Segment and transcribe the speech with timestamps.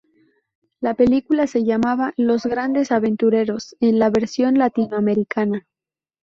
[0.79, 5.67] La película se llamaba "Los Grandes Aventureros" en la versión latinoamericana.